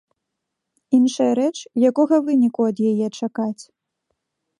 [0.97, 1.53] Іншая рэч,
[1.89, 3.59] якога выніку ад яе чакаць?